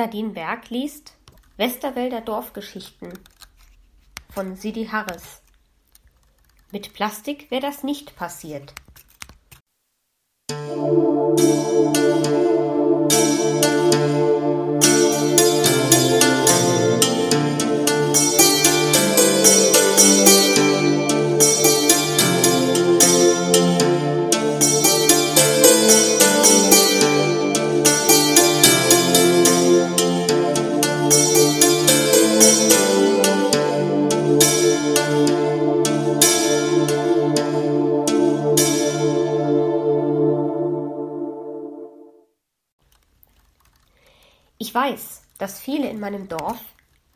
[0.00, 1.12] Nadine Berg liest
[1.58, 3.12] Westerwälder Dorfgeschichten
[4.30, 5.42] von Sidi Harris.
[6.72, 8.72] Mit Plastik wäre das nicht passiert.
[44.70, 46.60] Ich weiß, dass viele in meinem Dorf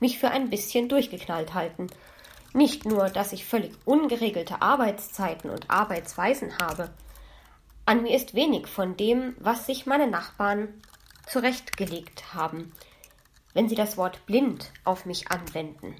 [0.01, 1.87] mich für ein bisschen durchgeknallt halten.
[2.53, 6.91] Nicht nur, dass ich völlig ungeregelte Arbeitszeiten und Arbeitsweisen habe.
[7.87, 10.83] An mir ist wenig von dem, was sich meine Nachbarn
[11.29, 12.73] zurechtgelegt haben,
[13.53, 15.95] wenn sie das Wort blind auf mich anwenden.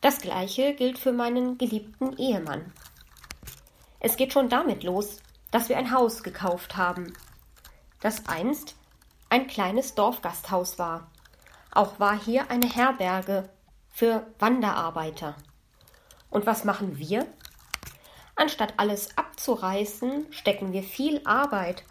[0.00, 2.72] Das gleiche gilt für meinen geliebten Ehemann.
[3.98, 5.16] Es geht schon damit los,
[5.50, 7.14] dass wir ein Haus gekauft haben,
[7.98, 8.76] das einst
[9.34, 11.10] ein kleines Dorfgasthaus war.
[11.72, 13.50] Auch war hier eine Herberge
[13.90, 15.34] für Wanderarbeiter.
[16.30, 17.26] Und was machen wir?
[18.36, 21.82] Anstatt alles abzureißen, stecken wir viel Arbeit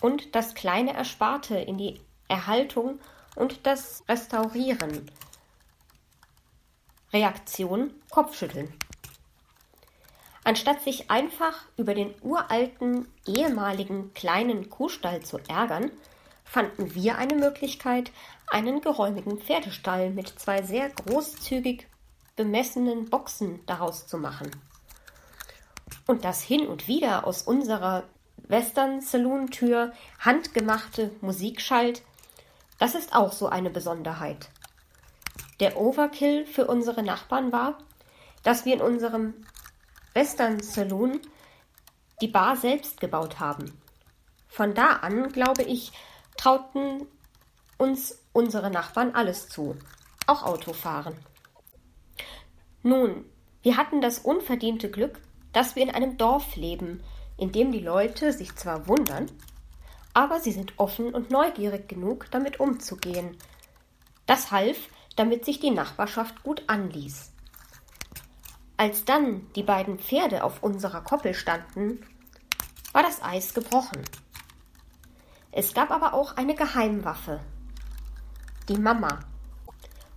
[0.00, 3.00] und das kleine Ersparte in die Erhaltung
[3.34, 5.10] und das Restaurieren.
[7.12, 8.72] Reaktion Kopfschütteln.
[10.44, 15.90] Anstatt sich einfach über den uralten ehemaligen kleinen Kuhstall zu ärgern,
[16.52, 18.12] fanden wir eine Möglichkeit,
[18.46, 21.86] einen geräumigen Pferdestall mit zwei sehr großzügig
[22.36, 24.50] bemessenen Boxen daraus zu machen.
[26.06, 28.04] Und das hin und wieder aus unserer
[28.36, 32.02] Western Saloon Tür handgemachte Musik schallt,
[32.78, 34.50] das ist auch so eine Besonderheit.
[35.58, 37.78] Der Overkill für unsere Nachbarn war,
[38.42, 39.32] dass wir in unserem
[40.12, 41.18] Western Saloon
[42.20, 43.72] die Bar selbst gebaut haben.
[44.48, 45.92] Von da an, glaube ich,
[46.42, 47.06] trauten
[47.78, 49.76] uns unsere Nachbarn alles zu,
[50.26, 51.14] auch Autofahren.
[52.82, 53.24] Nun,
[53.62, 55.20] wir hatten das unverdiente Glück,
[55.52, 57.00] dass wir in einem Dorf leben,
[57.36, 59.30] in dem die Leute sich zwar wundern,
[60.14, 63.36] aber sie sind offen und neugierig genug, damit umzugehen.
[64.26, 67.30] Das half, damit sich die Nachbarschaft gut anließ.
[68.76, 72.04] Als dann die beiden Pferde auf unserer Koppel standen,
[72.90, 74.02] war das Eis gebrochen.
[75.54, 77.40] Es gab aber auch eine Geheimwaffe.
[78.68, 79.20] Die Mama.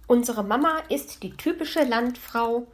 [0.07, 2.67] Unsere Mama ist die typische Landfrau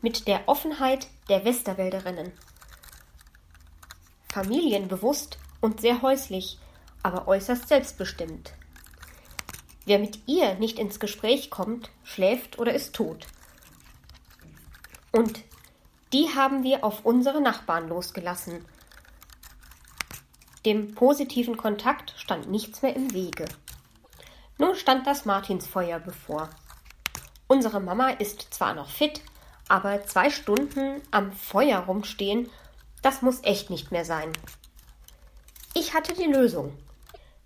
[0.00, 2.32] mit der Offenheit der Westerwälderinnen.
[4.32, 6.58] Familienbewusst und sehr häuslich,
[7.02, 8.54] aber äußerst selbstbestimmt.
[9.84, 13.26] Wer mit ihr nicht ins Gespräch kommt, schläft oder ist tot.
[15.10, 15.42] Und
[16.14, 18.64] die haben wir auf unsere Nachbarn losgelassen,
[20.64, 23.46] dem positiven Kontakt stand nichts mehr im Wege.
[24.58, 26.50] Nun stand das Martinsfeuer bevor.
[27.48, 29.20] Unsere Mama ist zwar noch fit,
[29.68, 32.48] aber zwei Stunden am Feuer rumstehen,
[33.02, 34.32] das muss echt nicht mehr sein.
[35.74, 36.76] Ich hatte die Lösung.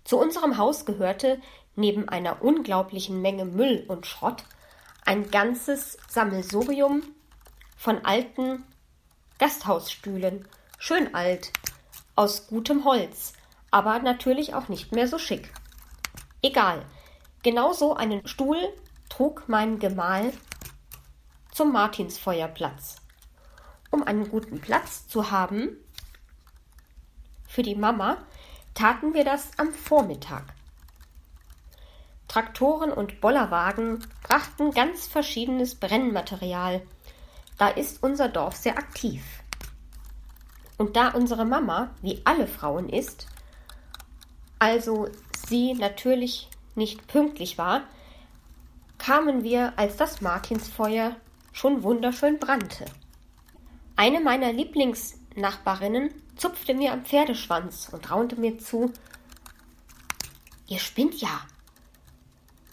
[0.03, 1.41] Zu unserem Haus gehörte
[1.75, 4.43] neben einer unglaublichen Menge Müll und Schrott
[5.05, 7.01] ein ganzes Sammelsurium
[7.77, 8.63] von alten
[9.39, 10.47] Gasthausstühlen,
[10.77, 11.51] schön alt,
[12.17, 13.33] aus gutem Holz,
[13.71, 15.53] aber natürlich auch nicht mehr so schick.
[16.41, 16.83] Egal,
[17.43, 18.57] genau so einen Stuhl
[19.07, 20.33] trug mein Gemahl
[21.51, 22.97] zum Martinsfeuerplatz.
[23.91, 25.77] Um einen guten Platz zu haben
[27.47, 28.17] für die Mama,
[28.73, 30.43] taten wir das am Vormittag.
[32.27, 36.81] Traktoren und Bollerwagen brachten ganz verschiedenes Brennmaterial.
[37.57, 39.23] Da ist unser Dorf sehr aktiv.
[40.77, 43.27] Und da unsere Mama, wie alle Frauen ist,
[44.59, 45.07] also
[45.47, 47.81] sie natürlich nicht pünktlich war,
[48.97, 51.15] kamen wir, als das Martinsfeuer
[51.51, 52.85] schon wunderschön brannte.
[53.95, 58.91] Eine meiner Lieblingsnachbarinnen zupfte mir am Pferdeschwanz und raunte mir zu
[60.67, 61.41] Ihr spinnt ja.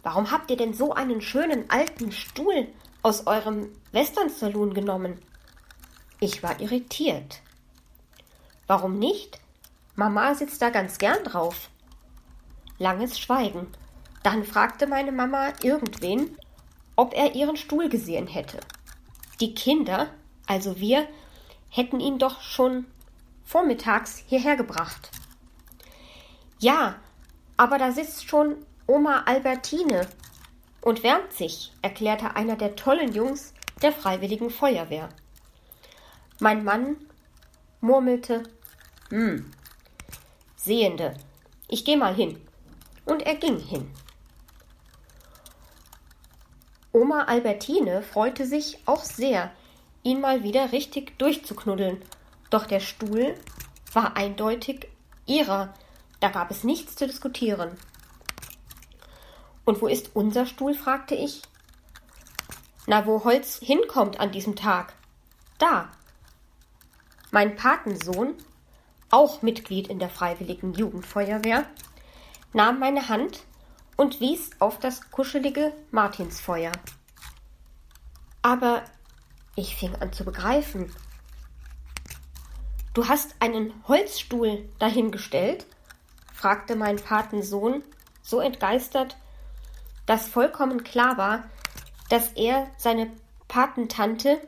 [0.02, 2.68] Warum habt ihr denn so einen schönen alten Stuhl
[3.02, 5.18] aus eurem Western Saloon genommen?
[6.20, 7.40] Ich war irritiert.
[8.66, 9.40] Warum nicht?
[9.96, 11.70] Mama sitzt da ganz gern drauf.
[12.78, 13.68] Langes Schweigen.
[14.22, 16.36] Dann fragte meine Mama irgendwen,
[16.96, 18.58] ob er ihren Stuhl gesehen hätte.
[19.40, 20.08] Die Kinder,
[20.46, 21.06] also wir,
[21.70, 22.86] hätten ihn doch schon
[23.44, 25.10] vormittags hierher gebracht.
[26.58, 26.96] Ja,
[27.56, 28.56] aber da sitzt schon
[28.86, 30.08] Oma Albertine
[30.80, 35.08] und wärmt sich, erklärte einer der tollen Jungs der Freiwilligen Feuerwehr.
[36.40, 36.96] Mein Mann
[37.80, 38.44] murmelte,
[39.14, 39.48] hm,
[40.56, 41.14] Sehende,
[41.68, 42.40] ich geh mal hin.
[43.04, 43.88] Und er ging hin.
[46.90, 49.52] Oma Albertine freute sich auch sehr,
[50.02, 52.02] ihn mal wieder richtig durchzuknuddeln,
[52.50, 53.36] doch der Stuhl
[53.92, 54.88] war eindeutig
[55.26, 55.72] ihrer,
[56.18, 57.70] da gab es nichts zu diskutieren.
[59.64, 60.74] Und wo ist unser Stuhl?
[60.74, 61.42] fragte ich.
[62.88, 64.92] Na, wo Holz hinkommt an diesem Tag.
[65.58, 65.92] Da.
[67.30, 68.34] Mein Patensohn,
[69.14, 71.66] auch Mitglied in der Freiwilligen Jugendfeuerwehr,
[72.52, 73.44] nahm meine Hand
[73.96, 76.72] und wies auf das kuschelige Martinsfeuer.
[78.42, 78.82] Aber
[79.54, 80.92] ich fing an zu begreifen.
[82.92, 85.64] Du hast einen Holzstuhl dahingestellt?
[86.32, 87.84] fragte mein Patensohn,
[88.20, 89.16] so entgeistert,
[90.06, 91.44] dass vollkommen klar war,
[92.08, 93.12] dass er seine
[93.46, 94.40] Patentante,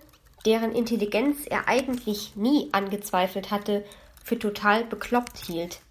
[0.45, 3.85] deren Intelligenz er eigentlich nie angezweifelt hatte,
[4.27, 5.83] für total bekloppt hielt.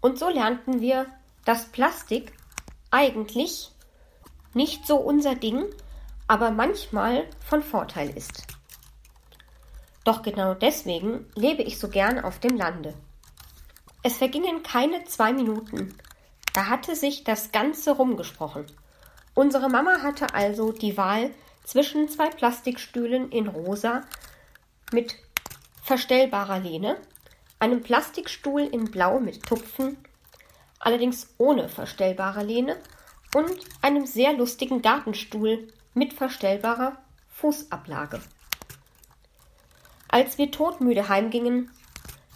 [0.00, 1.06] Und so lernten wir,
[1.44, 2.32] dass Plastik
[2.92, 3.72] eigentlich
[4.54, 5.64] nicht so unser Ding,
[6.28, 8.44] aber manchmal von Vorteil ist.
[10.04, 12.94] Doch genau deswegen lebe ich so gern auf dem Lande.
[14.04, 15.98] Es vergingen keine zwei Minuten,
[16.52, 18.66] da hatte sich das Ganze rumgesprochen.
[19.34, 21.30] Unsere Mama hatte also die Wahl
[21.64, 24.02] zwischen zwei Plastikstühlen in rosa
[24.92, 25.16] mit
[25.82, 26.96] verstellbarer Lehne,
[27.62, 29.96] einem Plastikstuhl in blau mit Tupfen,
[30.80, 32.76] allerdings ohne verstellbare Lehne,
[33.36, 36.96] und einem sehr lustigen Gartenstuhl mit verstellbarer
[37.28, 38.20] Fußablage.
[40.08, 41.70] Als wir todmüde heimgingen,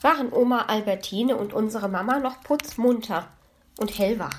[0.00, 3.26] waren Oma Albertine und unsere Mama noch putzmunter
[3.78, 4.38] und hellwach.